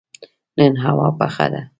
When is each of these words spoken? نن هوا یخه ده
نن 0.57 0.73
هوا 0.83 1.07
یخه 1.21 1.45
ده 1.51 1.61